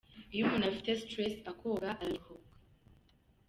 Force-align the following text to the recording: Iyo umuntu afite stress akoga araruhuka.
Iyo 0.33 0.41
umuntu 0.45 0.65
afite 0.71 0.89
stress 1.03 1.35
akoga 1.51 1.89
araruhuka. 2.03 2.51